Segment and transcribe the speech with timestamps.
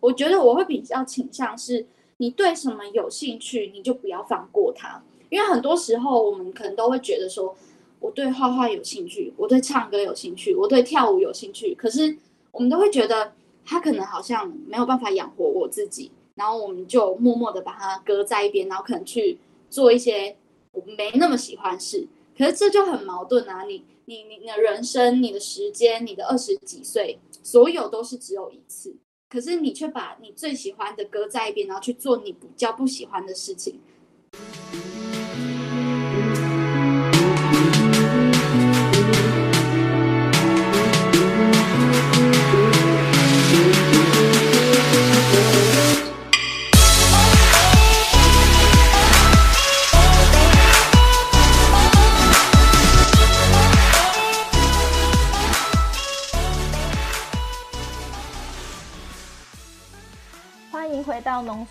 [0.00, 1.86] 我觉得我会比较倾向是，
[2.18, 5.02] 你对什么有兴趣，你就不要放过它。
[5.30, 7.54] 因为很多时候我们可能都会觉得说，
[8.00, 12.16] 我对画画有兴趣，我对唱歌有兴趣，我对跳舞有兴趣，可是
[12.52, 13.32] 我们都会觉得
[13.64, 19.38] 他可能好像没有办法养活我自己，然后我们就默默的把它搁在一边，然后可能去
[19.68, 20.36] 做一些
[20.72, 22.06] 我没那么喜欢的事。
[22.36, 23.64] 可是这就很矛盾啊！
[23.64, 28.94] 你你你的人生、你的时间、你的二十几岁，所有都是只有一次，
[29.28, 33.78] 可是你却把你最喜欢的搁在一边，然后去做你比较不喜欢的事情。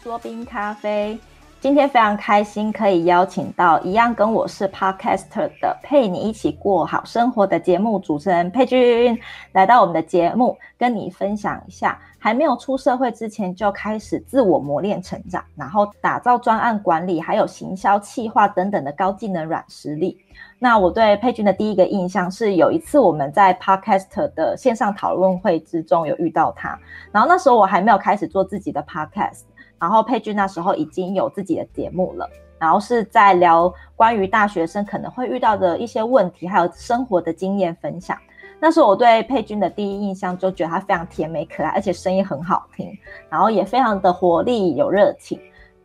[0.07, 1.19] 多冰咖啡，
[1.59, 9.19] 今天非常开心可以邀请到一样跟我是 Podcaster 的陪你一起过好生活的节目主持人佩君
[9.51, 20.17] 来到我们的节目，跟你分享一下还没有出社会之前就开始自我磨练成长，然后打造专案管理还有行销企划等等的高技能软实力。
[20.57, 26.79] 那我对佩君的第一个印象是，有一次我们在 podcaster 的线上讨论会之中有遇到他，
[27.11, 29.41] 然后那时候我还没有开始做自己的 Podcast，
[29.79, 38.17] 然后佩君那时候已经有自己的节目了，然后是在聊关于大学生可能会遇到的一些问题，还有生活的经验分享。
[38.59, 42.91] 那时候我对佩君的第一印象就觉得她非常甜美可爱，而且声音很好听，
[43.29, 45.39] 然后也非常的活力有热情。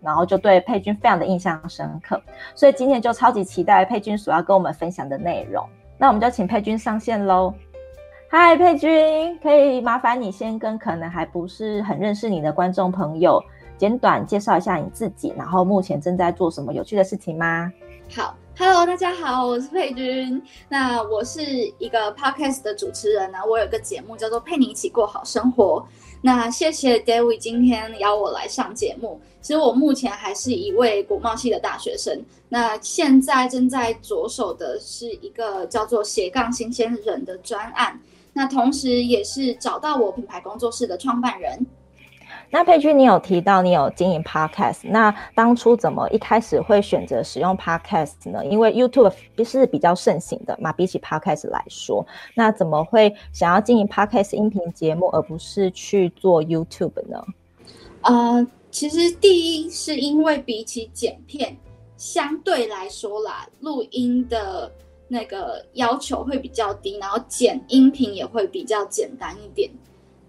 [0.05, 2.21] 然后就对佩君非常的印象深刻，
[2.57, 5.65] 所以今天就超级期待佩君所要跟我们分享的内容。
[5.97, 7.55] 那我们就请佩君上线喽。
[8.29, 13.41] 嗨，佩君，可以麻烦你先跟可能还不是很认识你的观众朋友
[13.83, 17.69] 简短介绍一下你自己，然后目前正在做什么有趣的事情吗？
[18.15, 20.41] 好，Hello，大家好，我是佩君。
[20.69, 21.43] 那我是
[21.81, 25.85] 一个 Podcast 的主持人呢，我有个节目叫做《陪你一起过好生活》。
[26.21, 29.21] 那谢谢 David 今天邀我来上节目。
[29.41, 32.25] 其实我目前还是一位国贸系的大学生。
[32.49, 38.01] 那现在正在着手的是一个叫做斜杠新鲜人的专案。
[38.33, 41.67] 那同时也是找到我品牌工作室的创办人。
[42.53, 48.45] 那佩君，你有提到你有经营 Podcast，那当初怎么一开始会选择使用 Podcast 呢？
[48.45, 49.11] 因为 YouTube
[49.43, 57.25] 是比较盛行的嘛，比起 Podcast 来说，那怎么会想要经营 Podcast 音频节目，而不是去做 YouTube 呢？
[58.03, 61.57] 呃，其实第一是因为比起剪片，
[61.97, 64.71] 相对来说啦，录音的
[65.09, 69.71] 那个要求会比较低，然后剪音频也会比较简单一点，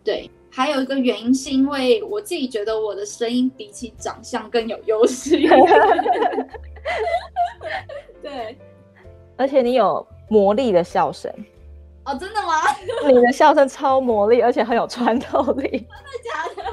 [0.06, 0.32] 对。
[0.56, 5.36] 还有一个原因是因为我自己觉得我的声音比起长相更有优势。
[8.22, 8.56] 对，
[9.36, 11.34] 而且你有魔力的笑声。
[12.06, 12.54] 哦，真的吗？
[13.10, 15.70] 你的笑声超魔力，而且很有穿透力。
[15.72, 15.88] 真的
[16.24, 16.64] 假的？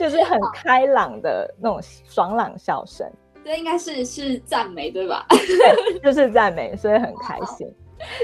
[0.00, 3.08] 就是很开朗的那种爽朗笑声。
[3.44, 5.24] 这应该是是赞美对吧？
[6.02, 7.72] 就是赞美，所以很开心。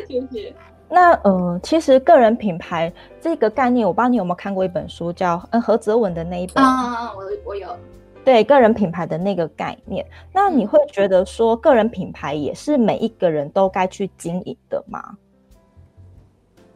[0.08, 0.52] 谢谢。
[0.94, 7.74] 那呃，其实个人品牌这个概念，我不知道你有没有看过一本书，叫嗯何泽文的那一本啊，我我有。
[8.22, 15.16] 对，个人品牌的那个概念，那你会觉得说个人品牌也是每一个人都该去经营的吗？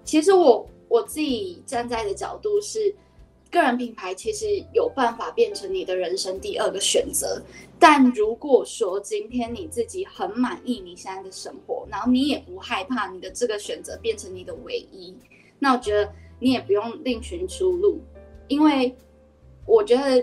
[0.03, 2.95] 其实我我自己站在的角度是。
[3.57, 7.43] 个人品牌其实有办法变成你的人生第二个选择，
[7.79, 15.15] 但如果说今天你自己很满意你现在的生活，然后你也不害怕你的这个选择变成你的唯一，
[15.59, 17.99] 那我觉得你也不用另寻出路，
[18.47, 18.95] 因为
[19.65, 20.21] 我觉得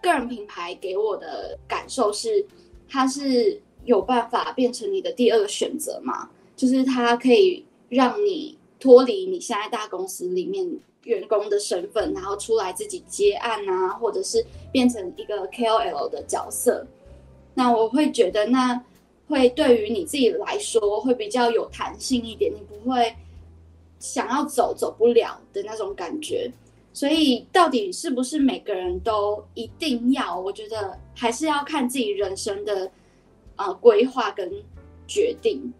[0.00, 2.46] 个人品牌给我的感受是，
[2.88, 10.78] 它是有办法变成你的第二个选择嘛，就是它可以让你脱离你现在大公司里面。
[11.06, 16.86] 员工的身份，然后出来自己接案啊，或者是变成一个 KOL 的角色，
[17.54, 18.84] 那我会觉得那
[19.28, 23.14] 会对于你自己来说会比较有弹性一点，你不会
[23.98, 26.50] 想要走走不了的那种感觉。
[26.92, 30.38] 所以到底是不是每个人都一定要？
[30.38, 32.90] 我觉得还是要看自己人生的
[33.56, 34.50] 呃规划跟
[35.06, 35.72] 决定。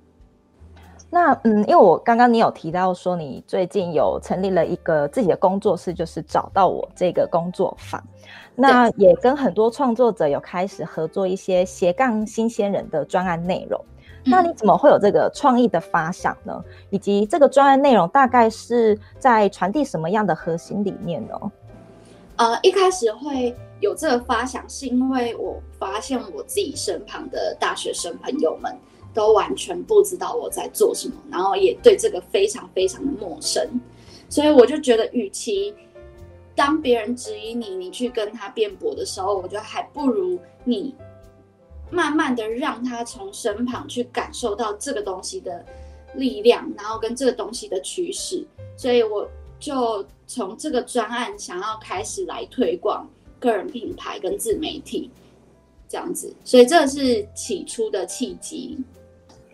[1.09, 8.03] 那嗯，因为我刚刚你有提到说你最近有成立了一个自己的工作室，就是找到我这个工作坊，
[8.55, 13.81] 那也跟很多创作者有开始合作一些斜杠新鲜人的专案内容。
[14.25, 14.31] 嗯。
[14.31, 16.63] 那你怎么会有这个创意的发想呢？
[16.91, 21.41] 以及这个专案内容大概是在传递什么样的核心理念呢？
[22.37, 28.77] 呃，一开始会有这个发想，是因为我发现我自己身旁的大学生朋友们
[29.17, 33.67] 都完全不知道我在做什么，然后也对这个非常非常的陌生，
[34.29, 35.75] 所以我就觉得，与其
[36.55, 40.95] 当别人质疑你，你去跟他辩驳的时候，我觉得还不如你
[41.91, 45.65] 慢慢的让他从身旁去感受到这个东西的
[46.15, 48.47] 力量，然后跟这个东西的趋势，
[48.77, 49.27] 所以我
[49.59, 53.09] 就从这个专案想要开始来推广
[53.41, 55.11] 个人品牌跟自媒体
[55.89, 58.77] 这样子，所以这是起初的契机。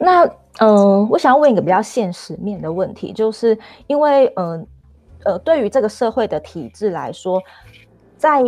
[0.02, 0.28] 那
[0.58, 3.56] 呃，我想要问一个比较现实面的问题，就是
[3.86, 4.66] 因为呃
[5.24, 7.40] 呃，对于这个社会的体制来说，
[8.16, 8.42] 在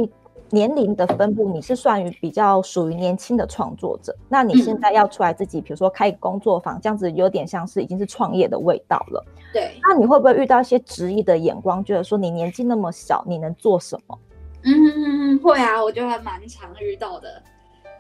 [0.51, 4.15] 年龄的分布，你是算于比较属于年轻的创作者。
[4.29, 9.25] 那你现在要出来自己，比如说开工作坊，这样子有点像是已经是创业的味道了。
[9.53, 9.81] 对。
[9.83, 14.19] 那你会不会遇到一些质疑的眼光，觉得说你年纪那么小，你能做什么？
[14.65, 17.43] 嗯会啊，我觉得还蛮常遇到的，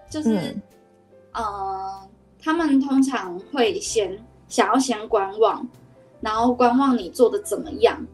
[0.09, 0.62] 就是、嗯、
[1.33, 1.83] 呃，
[2.44, 4.17] 他们通常会先
[4.49, 5.67] 想要先观望，
[6.20, 8.06] 然后观望你做的怎么样，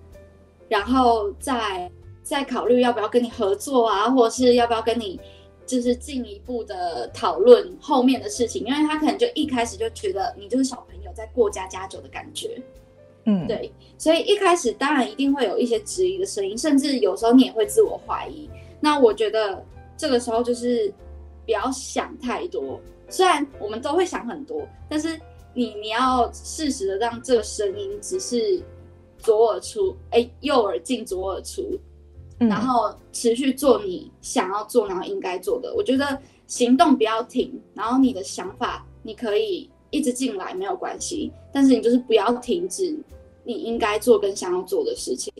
[0.68, 1.90] 然后再。
[2.22, 5.18] 再考虑要不要跟你合作啊，或者是要不要跟你
[5.66, 12.62] 就是进一步的讨论后面的事情，因为他可能就一开始就觉得你就是小朋友在过家家酒的感觉，
[13.24, 18.48] 嗯，对，所以一开始当然一定会有一些质疑的声音，甚至有时候你也会自我怀疑。
[18.78, 19.64] 那我觉得
[19.96, 20.92] 这个时候就是
[21.44, 22.78] 不要想太多，
[23.10, 25.20] 虽然我们都会想很多，但是
[25.52, 28.62] 你你要适时的让这个声音只是
[29.18, 31.62] 左耳出，哎，右耳进左耳出。
[32.38, 35.74] 然后持续做你想要做，然后应该做的。
[35.74, 42.98] 我觉得行动不要停，然后你的想法你可以一直进来没有关系，但是你就是不要停止
[43.44, 45.30] 你应该做跟想要做的事情。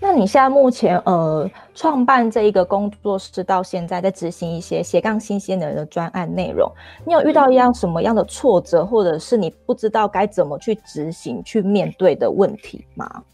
[0.00, 6.70] 那你现在目前呃创办这一个工作室到现在在执行一些斜杠新鲜人的专案内容，
[7.04, 13.24] 你有遇到一样什么样的挫折，或者是你不知道该怎么去执行去面对的问题吗？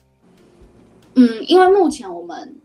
[1.14, 2.56] 嗯，因为目前我们。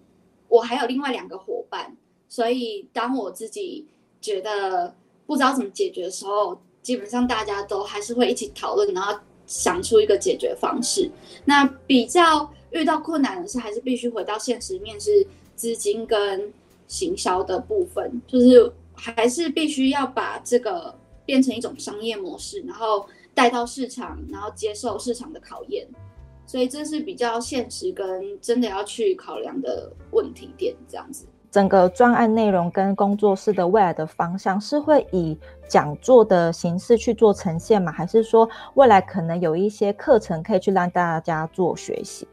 [0.51, 1.95] 我还有另外两个伙伴，
[2.27, 3.85] 所以当我自己
[4.19, 4.91] 觉得
[5.27, 9.13] 不知道怎么解决的时候，基本上大家都还是会一起讨论，然后
[9.45, 11.07] 想出一个解决方式。
[11.45, 15.25] 那比较遇到困难的是，还是必须回到现实面，是
[15.55, 16.53] 资金跟
[16.87, 20.93] 行销的部分，就是还是必须要把这个
[21.25, 25.87] 变成一种商业模式，然后带到市场，然后接受市场的考验。
[26.45, 31.27] 所以这是比较现实跟真的要去考量的问题点，这样子。
[31.51, 35.37] 整个专案内容跟工作室的未来的方向是会以
[35.67, 37.91] 讲座的形式去做呈现吗？
[37.91, 42.27] 还是说未来可能有一些课程可以去让大家做学习？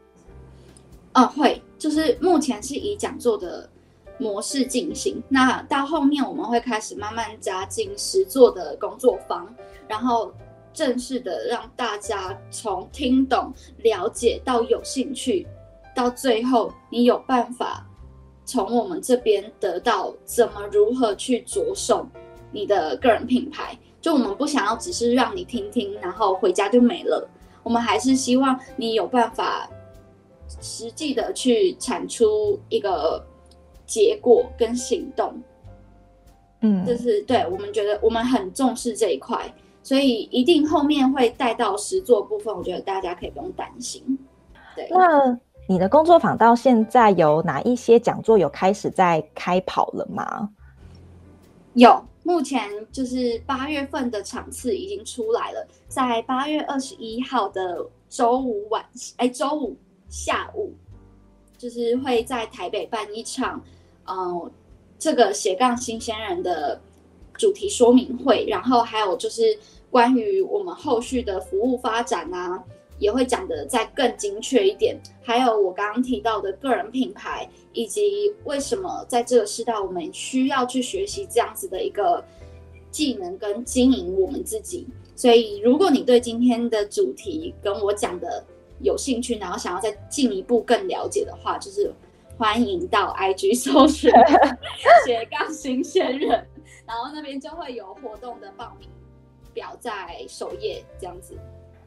[1.17, 3.67] 啊、会，就是目前是以讲座的
[4.19, 5.21] 模式进行。
[5.29, 9.47] 那到后面我们会开始慢慢加进实作的工作坊，
[9.87, 10.33] 然后。
[10.73, 15.47] 正式的让大家从听懂、了解到有兴趣，
[15.95, 17.83] 到最后你有办法
[18.45, 22.07] 从我们这边得到怎么如何去着手
[22.51, 23.75] 你的个人品牌。
[23.99, 27.27] 就我们不想要只是让你听听，然后回家就没了。
[27.63, 29.67] 我们还是希望你有办法
[30.61, 33.25] 实际的去产出一个
[33.85, 35.33] 结果跟行动。
[36.61, 39.53] 嗯，就是对我们觉得我们很重视这一块。
[39.83, 44.03] 所以一定后面会带到实作部分，我觉得大家可以不用担心。
[44.75, 50.49] 对，那你的工作坊到现在有哪一些讲座有开始在开跑了吗？
[51.75, 58.83] 有，目前就是八月份的场次已经出来了，在八月二十一号的周五晚，
[59.15, 59.73] 哎，周五
[60.09, 60.73] 下午，
[61.57, 63.63] 就是会在台北办一场，
[64.05, 64.51] 嗯、
[64.99, 66.81] 这个斜杠新鲜人的
[67.35, 69.57] 主题说明会，然后还有就是。
[69.89, 72.61] 关于我们后续的服务发展啊，
[72.99, 74.99] 也会讲得再更精确一点。
[75.23, 82.23] 还有我刚刚提到的个人品牌，以及为什么在这个时代我们需要去学习这样子的一个
[82.91, 84.85] 技能跟经营我们自己。
[85.15, 88.45] 所以，如果你对今天的主题跟我讲的
[88.79, 91.93] 有兴趣，然后想要再进一步更了解的话，就是
[92.37, 94.11] 欢迎到 IG 搜寻
[95.05, 96.29] 斜杠新鲜人，
[96.85, 98.89] 然后那边就会有活动的报名。
[99.53, 99.91] 表在
[100.27, 101.35] 首页这样子，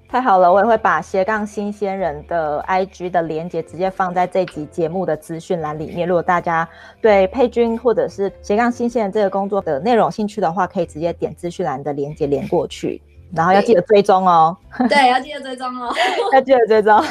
[0.09, 0.53] 太好了！
[0.53, 6.09] 我也会把斜杠新鲜人的 IG 的连接直接放在这集节目的资讯栏里面。
[6.09, 6.69] 如果大家
[7.01, 13.01] 对佩君或者是斜杠新鲜人这个工作的内容有兴趣的话，可以直接点资讯栏的连接连过去，
[13.35, 14.57] 然后要记得追踪哦。
[14.89, 15.93] 对，要记得追踪哦，
[16.33, 17.03] 要记得追踪。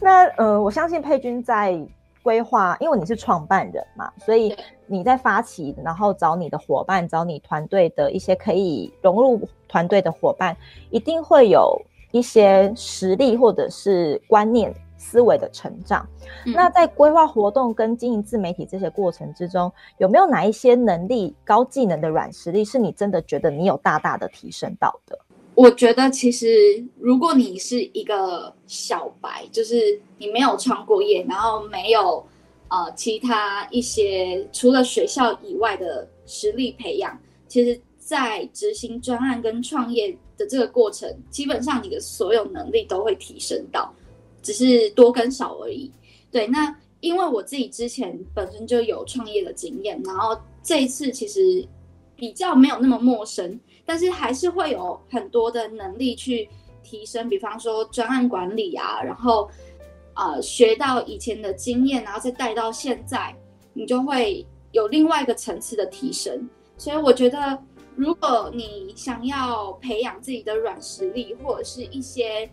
[0.00, 1.78] 那呃，我相信佩君在
[2.22, 4.56] 规划，因为你是创办人嘛，所以
[4.86, 10.56] 你在发起，然后找你的伙伴，找你团队的一些可以融入团队的伙伴，
[10.90, 11.80] 一定会有
[12.10, 14.74] 一些实力或者是观念。
[14.98, 16.06] 思维的成长，
[16.46, 25.18] 嗯、那在规划活动跟经营自媒体这些过程之中，有没有哪一些能力、高技能的软实力，是你真的觉得你有大大的提升到的？
[25.54, 32.22] 我觉得其实，如果你是一个小白，就是你没有创过业，然后没有
[32.68, 43.90] 呃其他一些除了学校以外的实力培养，其实，在执行专案跟创业的这个过程，基本上你的所有能力都会提升到。
[44.46, 45.90] 只是多跟少而已，
[46.30, 46.46] 对。
[46.46, 51.66] 那因为我自己之前本身就有创业的经验，然后这一次其实
[52.14, 56.48] 比较没有那么陌生，但是还是会有很多的能力去
[56.84, 59.50] 提升，比方说专案管理啊，然后
[60.14, 63.34] 呃学到以前的经验，然后再带到现在，
[63.72, 66.48] 你就会有另外一个层次的提升。
[66.78, 67.58] 所以我觉得，
[67.96, 72.48] 如果你想要培养自己的软实力，或者是一些。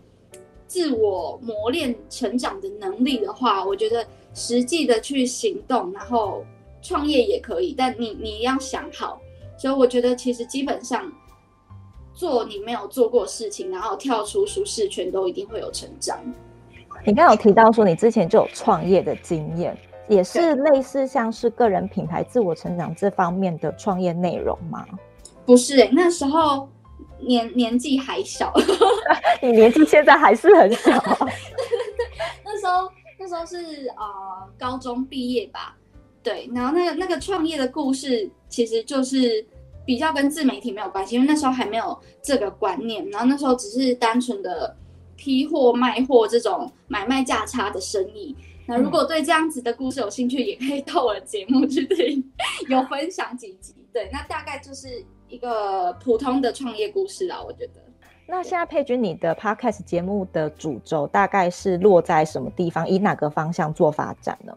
[0.74, 4.04] 自我磨练、成长的能力的话，我觉得
[4.34, 6.44] 实际的去行动，然后
[6.82, 9.20] 创业也可以，但你你要想好。
[9.56, 11.12] 所以我觉得，其实基本上
[12.12, 16.18] 做你没有做过事情，然后跳出舒适圈，都一定会有成长。
[17.06, 19.78] 你刚刚有提到说，你之前就有创业的经验，
[20.08, 24.84] 也是类似像是个人品牌、自我成长这方面的创业内容吗？
[25.46, 26.68] 不是、欸，那时候。
[27.26, 28.52] 年年纪还小，
[29.42, 30.92] 你年纪现在还是很小。
[32.44, 34.04] 那时候那时候是呃
[34.58, 35.76] 高中毕业吧，
[36.22, 36.48] 对。
[36.54, 39.44] 然后那个那个创业的故事，其实就是
[39.84, 43.08] 比较跟自媒体没有关系，因为那时候还没有这个观念。
[43.10, 44.76] 然后那时候只是单纯的
[45.16, 48.34] 批货卖货这种买卖价差的生意。
[48.66, 52.32] 那如果对这样子的故事有兴趣，也可以到我的节目去听，
[52.68, 53.74] 有分享几集。
[53.92, 55.04] 对，那大概就是。
[55.34, 57.80] 一个普通的创业故事啊，我觉得。
[58.26, 62.88] 那现在佩君，你的 podcast 节目的主轴大概是落在什么地方？
[62.88, 64.56] 以哪个方向做发展呢？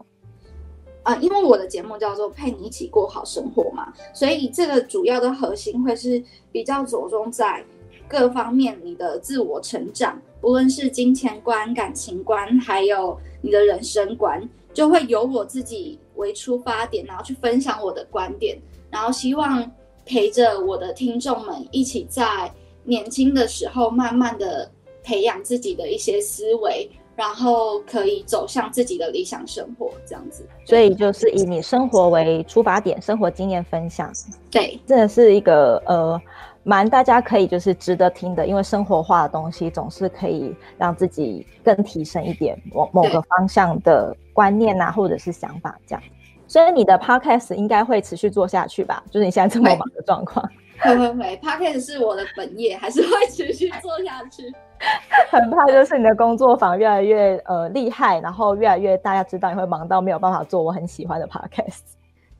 [1.02, 7.64] 啊、呃，因为我的节目叫做陪你一起过好生活嘛，所以这个主要的核心会是比较着重在
[8.06, 18.56] 各方面你的自我成长，不论是金钱观、感情观，还有你的人生观，就会由我自己为出发点，然后去分享我的观点，
[18.90, 19.68] 然后希望。
[20.08, 22.50] 陪着我的听众们一起在
[22.82, 24.68] 年轻的时候，慢慢的
[25.04, 30.48] 培养自己的一些思维，然后可以走向自己的理想生活，这样子。
[30.64, 34.10] 所以就是以你生活为出发点，生活经验分享。
[34.50, 36.20] 对，真的是一个呃，
[36.62, 46.02] 蛮大家可以就是值得听的，因为生活化的东西总是可以让自己更提升一点某某个方向的观念啊，或者是想法这样。
[46.48, 49.00] 所以你的 podcast 应该会持续做下去吧？
[49.12, 50.44] 就是你现在这么忙的状况。
[50.80, 54.44] 会会会，podcast 是我的本业，还是会持续做下去。
[55.28, 61.80] 很怕就是你的工作坊越来越呃厉害，然后越来越大家知道你会忙到没有办法做我很喜欢的 podcast。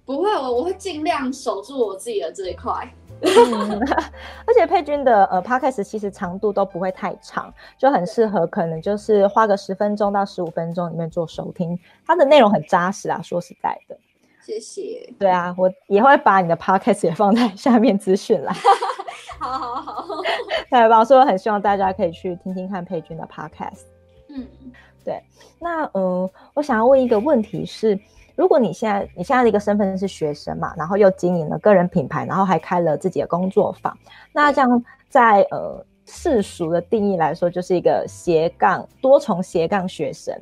[0.07, 2.88] 不会，我我会尽量守住我自己的这一块。
[3.20, 3.80] 嗯、
[4.46, 13.96] 而且佩君的呃 podcast 其实长度都不会太长，就很适合可能就是花个十分钟到十五分钟里面做收听，它的内容很扎实啊，说实在的。
[14.40, 15.12] 谢谢。
[15.18, 18.52] 对啊，我也会把你的 podcast 也放在 下面资讯啦。
[19.40, 20.04] 好好好。
[20.70, 21.04] 对吧？
[21.04, 23.82] 所以我很希望大家可以去听听看佩君的 podcast。
[24.28, 24.46] 嗯，
[25.04, 25.22] 对。
[25.58, 27.98] 那嗯、呃，我想要问一个问题是。
[28.38, 33.99] 如果你现在你现在的一个身份是学生嘛，然后又经营了个人品牌，然后还开了自己的工作坊，
[34.33, 40.33] 那这样在呃世俗的定义来说，就是一个斜杠多重斜杠学生。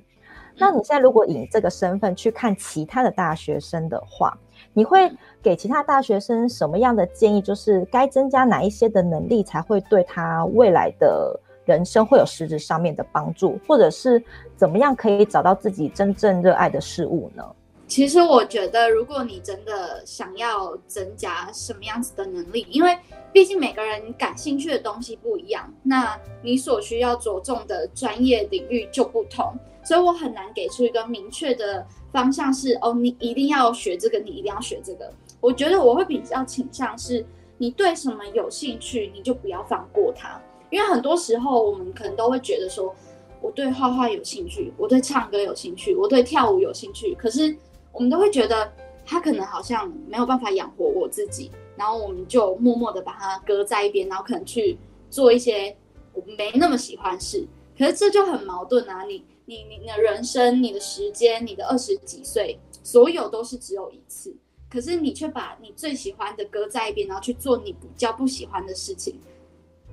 [0.59, 4.37] 那你现在如果以这个身份去看其他的大学生的话，
[4.75, 5.11] 你会
[5.43, 7.41] 给其他大学生什么样的建议？
[7.41, 11.35] 就是该增加哪一些的能力，才会对他未来的
[11.65, 14.23] 人生会有实质上面的帮助，或者是
[14.55, 17.43] 怎么样可以找到自己真正热爱的事物呢？
[17.89, 22.99] 其实我觉得，如果你真的想要增加什么样子的能力，因为
[23.33, 35.09] 毕竟每个人感兴趣的东西不一样，那你所需要着重的专业领域就不同，所以我很难给出一个明确的方向是，哦，你一定要学这个，你一定要学这个。
[35.41, 37.25] 我觉得我会比较倾向是，
[37.57, 42.93] 你对什么有兴趣，你就不要放过它，因为很多时候我们可能都会觉得说，
[43.41, 47.57] 我对画画有兴趣，我对唱歌有兴趣，我对跳舞有兴趣，可是。
[47.97, 48.71] 我们都会觉得
[49.07, 54.77] 他可能好像没有办法养活我自己，然后我们就默默的把它搁在一边，然后可能去
[55.09, 55.75] 做一些
[56.13, 57.47] 我没那么喜欢的事。
[57.79, 59.05] 可是这就很矛盾啊！
[59.05, 64.37] 你你你的人生、你的时间、你的二十几岁，所有都是只有一次。
[64.69, 69.19] 可是你却把你最喜欢的搁在一边，然后去做你比较不喜欢的事情，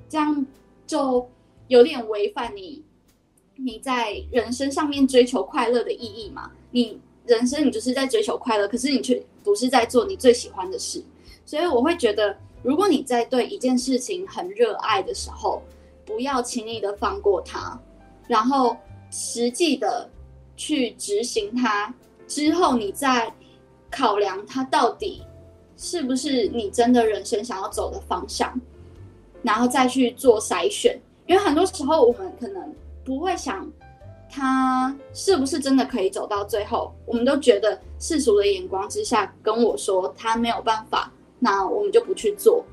[0.09, 0.45] 这样
[0.85, 1.29] 就
[1.67, 2.83] 有点违反你
[3.55, 6.51] 你在人生上面追求快乐的意义嘛？
[6.71, 11.03] 你人生你就是在追求快乐，可是你却不是在做你最喜欢的事。
[11.45, 15.61] 所以我会觉得，如果你在对一件事情很热爱的时候，
[16.05, 17.79] 不要轻易的放过它，
[18.27, 18.75] 然后
[19.11, 20.09] 实际的
[20.55, 21.93] 去执行它
[22.27, 23.33] 之后，你再。
[23.95, 25.21] 考量它到底
[25.77, 28.59] 是不是你真的人生想要走的方向，
[29.43, 30.99] 然后再去做筛选。
[31.27, 32.73] 因为很多时候我们可能
[33.05, 33.71] 不会想
[34.35, 42.65] 他是不是真的可以走到最后，我们都觉得世俗的眼光之下跟我说他没有办法，那我们就不去做。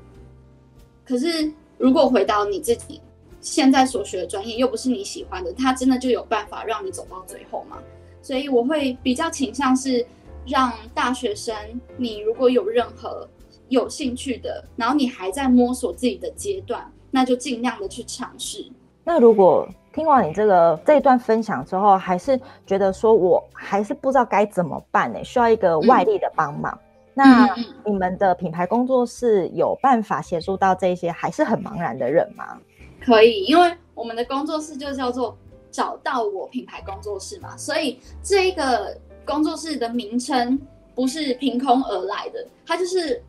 [1.05, 2.99] 可是如果回到你自己
[3.41, 7.77] 现在所学的专业，又不是你喜欢的，他真的就有办法让你走到最后吗？
[8.23, 10.05] 所以我会比较倾向是。
[10.47, 11.55] 让大学生，
[11.97, 13.29] 你如果有任何
[13.69, 18.65] 有兴趣的，然后你还在摸索自己的阶段，那就尽量的去尝试。
[19.03, 25.23] 那如果听完你这个这一段分享之后，还是觉得说我还是不知道该怎么办呢？
[25.23, 26.71] 需要一个外力的帮忙。
[26.73, 27.55] 嗯、那
[27.85, 32.57] 你们的品牌工作室有办法协助到这些还是很茫然的人吗？
[33.03, 35.37] 可以，因为我们的工作室就叫做
[35.69, 38.97] 找到我品牌工作室嘛，所以这一个。
[39.23, 40.59] 工作室的名称
[40.95, 43.23] 不是凭空而来的，它就是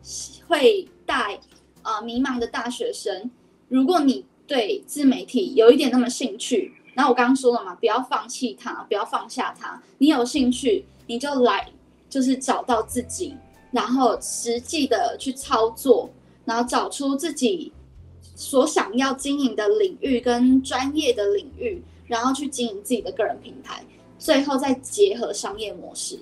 [0.47, 1.35] 会带
[1.83, 3.29] 啊、呃、迷茫的大学生。
[3.69, 9.81] 如果你对自媒体有一点那么兴趣，那我刚刚说了嘛，不要放弃它，不要放下它。
[9.97, 11.71] 你有兴趣，你就来，
[12.09, 13.35] 就是找到自己，
[13.71, 16.09] 然后实际的去操作，
[16.45, 17.71] 然后找出自己
[18.35, 23.83] 所想要经营的领域跟专业的领域，然后去经营自己的个人品牌。
[24.19, 26.17] 最后再结合商业模式，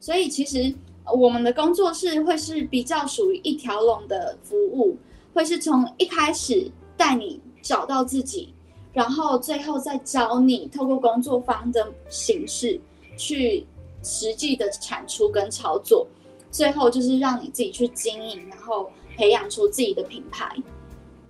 [0.00, 0.72] 所以其实
[1.14, 4.96] 我们的工作室会是比较属于一条龙的服务，
[5.34, 8.52] 会是从一开始带你找到自己，
[8.92, 12.80] 然后最后再教你透过工作坊的形式
[13.16, 13.66] 去
[14.02, 16.06] 实际的产出跟操作，
[16.50, 20.54] 最后就是让你自己去经营，然后培养出自己的品牌。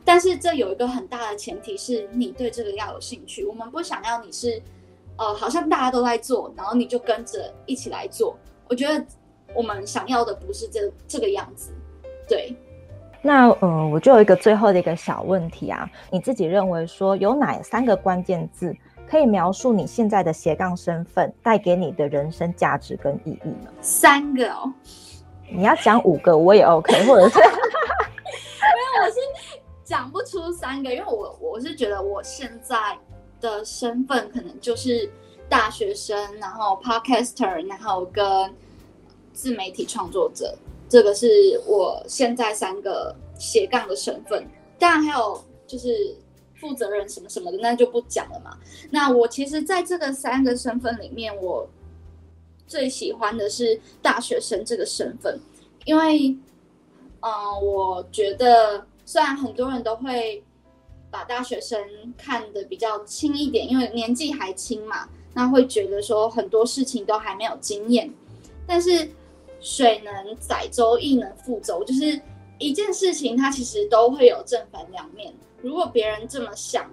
[0.04, 4.60] 但是这有一个很大的前提是你对这个要有兴趣，我们不想要你是。
[5.18, 8.34] 呃，好像大家都在做，然后你就跟着一起来做。
[8.66, 9.06] 我觉得
[9.54, 11.70] 我们想要的不是这这个样子，
[12.26, 12.56] 对。
[13.22, 18.76] 那嗯，我就有一个最后的一个小问题啊，你自己认为说有哪三个关键字
[19.08, 23.70] 可以描述你现在的斜杠身份带给你的人生价值跟意义呢？
[23.80, 24.72] 三个哦，
[25.48, 29.16] 你要讲五个我也 OK，或者是，没有我是
[29.84, 32.76] 讲不出三个，因为我我是觉得我现在。
[33.42, 35.10] 的身份可能就是
[35.48, 38.24] 大学生，然后 podcaster，然后跟
[39.32, 40.56] 自媒体创作者，
[40.92, 41.26] 这个是
[41.66, 44.46] 我现在三个斜杠的身份。
[44.78, 46.14] 当然还有就是
[46.60, 48.58] 负责人什么什么的，那就不讲了嘛。
[48.90, 51.66] 那我其实在这个三个身份里面，我
[52.66, 55.40] 最喜欢的是大学生这个身份，
[55.86, 56.36] 因为，
[57.20, 57.30] 嗯、
[57.64, 60.44] 我觉得虽然很多人都会。
[61.10, 61.78] 把大学生
[62.16, 68.10] 看得比较轻一点，因为年纪还轻嘛，那会觉得说很多事情都还没有经验。
[68.66, 69.10] 但是
[69.62, 72.20] 水能载舟，亦能覆舟，就是
[72.58, 75.32] 一件事情，它其实都会有正反两面。
[75.62, 76.90] 如果别人这么想，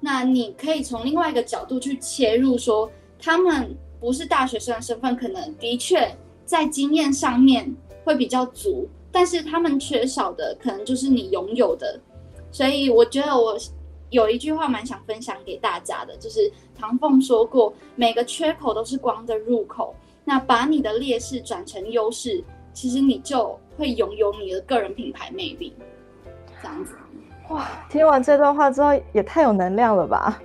[0.00, 6.12] 那你可以从另外一个角度去切入，说他们不是大学生的身份，可能的确
[6.44, 7.72] 在经验上面
[8.04, 12.00] 会比较足，但是他们缺少的可能就是你拥有的。
[12.50, 13.56] 所以我觉得我
[14.10, 19.94] 有一句话蛮想分享给大家的，就是唐凤说过，每个缺口都是光的入口。
[20.24, 25.74] 那把你的劣势转成优势，其实你就会拥有你的个人品牌魅力。
[26.62, 26.94] 这样子，
[27.50, 27.66] 哇！
[27.88, 30.40] 听完这段话之后，也太有能量了吧？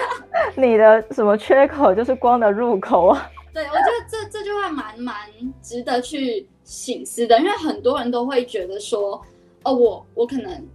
[0.56, 3.30] 你的什么缺口就是光的入口啊？
[3.54, 5.14] 对，我觉得这这句话蛮蛮
[5.62, 9.20] 值得去醒思的，因为很多人都会觉得说，
[9.64, 10.66] 哦，我我可能。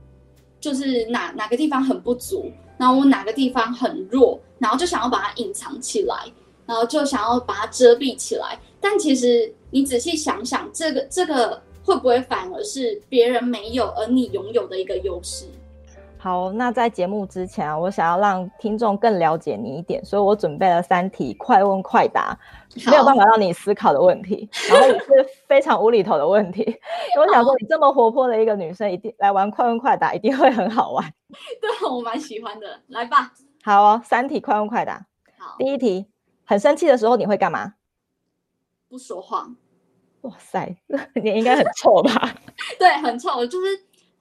[0.59, 6.15] 就是哪哪个地方很不足，然后我哪个地方很弱，然后就想要把它隐藏起来，
[6.67, 8.59] 然后就想要把它遮蔽起来。
[8.79, 15.45] 但其实你仔细想想，这个这个会不会反而是别人没有而你拥有的一个优势？
[16.19, 22.37] 好，那在节目之前啊，我想要让听众更了解你一点，所以我准备了三题快问快答，
[22.87, 25.05] 没有办法让你思考的问题，然后也是
[25.47, 26.63] 非常无厘头的问题。
[27.17, 31.05] 我想说，你这么活泼的一个女生，一定来玩快问快答，一定会很好玩。
[31.61, 33.31] 对，我蛮喜欢的，来吧。
[33.63, 35.05] 好哦，三题快问快答。
[35.37, 36.07] 好，第一题，
[36.47, 37.75] 很生气的时候你会干嘛？
[38.87, 39.49] 不说话。
[40.21, 40.75] 哇塞，
[41.21, 42.33] 你应该很臭吧？
[42.79, 43.67] 对，很臭，就是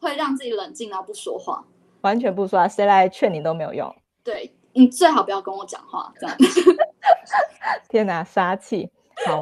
[0.01, 1.65] 会让自己冷静，然后不说话，
[2.03, 3.95] 完全不说话，谁来劝你都没有用。
[4.23, 6.37] 对，你最好不要跟我讲话，这样。
[7.89, 8.91] 天哪，杀气！
[9.25, 9.41] 好，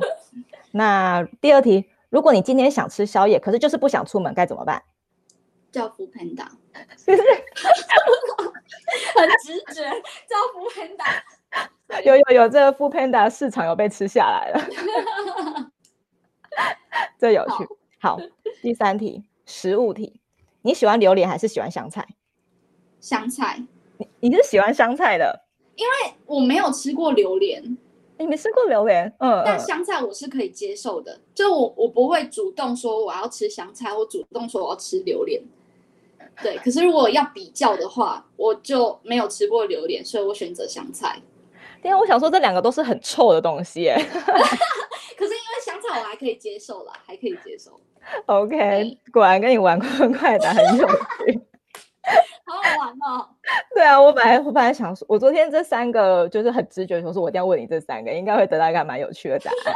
[0.71, 4.83] 那第二题，如果你今天想吃宵夜，可是就是不想出门，该怎么办？
[5.73, 6.47] 叫 foodpanda，
[7.03, 7.17] 很
[9.43, 9.83] 直觉，
[10.29, 11.23] 叫 foodpanda。
[12.05, 14.61] 有有有，这个 foodpanda 市场有被吃下来了。
[17.19, 17.69] 这有趣。
[18.01, 18.23] 好，好，
[18.63, 20.21] 第三题，食物题，
[20.63, 22.07] 你喜欢榴莲还是喜欢香菜？
[23.01, 23.63] 香菜。
[23.99, 25.45] 你你是喜欢香菜的？
[25.77, 27.77] 因为我没有吃过榴莲。
[28.17, 29.13] 你没吃过榴莲？
[29.19, 31.21] 嗯，但香菜我是可以接受的。
[31.35, 35.43] 就我我不会主动说我要吃香菜，我主动说我要吃榴莲。
[36.43, 41.21] 对，可是如果要比较的话，我就没有吃过榴莲，所以我选择香菜。
[41.85, 43.95] 因为我想说这两个都是很臭的东西耶。
[43.95, 47.79] 可是因为香菜我还可以接受啦，还可以接受。
[48.27, 50.95] OK，果然跟你玩快问快答很有趣，
[52.47, 53.29] 好好玩哦。
[53.75, 59.75] 对啊，我本来我本来想说，我昨天这三个就是很直觉说，说我一定要问你这三个，应该会得到一个蛮有趣的答案。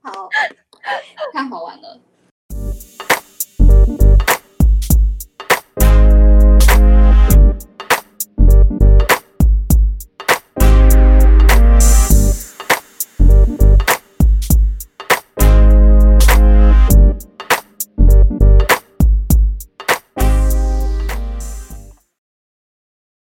[0.00, 0.28] 好，
[1.32, 2.00] 太好玩了。